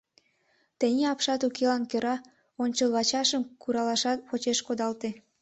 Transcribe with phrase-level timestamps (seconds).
[0.79, 2.15] Тений апшат укелан кӧра
[2.63, 5.09] ончылвачашым куралашат почеш кодалте.